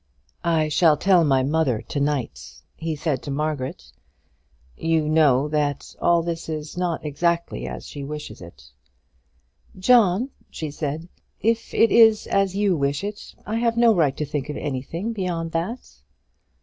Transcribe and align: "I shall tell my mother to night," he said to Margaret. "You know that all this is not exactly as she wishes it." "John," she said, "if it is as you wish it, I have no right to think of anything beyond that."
"I 0.43 0.67
shall 0.67 0.97
tell 0.97 1.23
my 1.23 1.43
mother 1.43 1.79
to 1.83 1.99
night," 1.99 2.63
he 2.75 2.95
said 2.95 3.21
to 3.21 3.29
Margaret. 3.29 3.91
"You 4.75 5.07
know 5.07 5.47
that 5.49 5.93
all 6.01 6.23
this 6.23 6.49
is 6.49 6.75
not 6.75 7.05
exactly 7.05 7.67
as 7.67 7.85
she 7.85 8.03
wishes 8.03 8.41
it." 8.41 8.71
"John," 9.77 10.31
she 10.49 10.71
said, 10.71 11.07
"if 11.39 11.71
it 11.75 11.91
is 11.91 12.25
as 12.25 12.55
you 12.55 12.75
wish 12.75 13.03
it, 13.03 13.35
I 13.45 13.57
have 13.57 13.77
no 13.77 13.93
right 13.93 14.17
to 14.17 14.25
think 14.25 14.49
of 14.49 14.57
anything 14.57 15.13
beyond 15.13 15.51
that." 15.51 15.97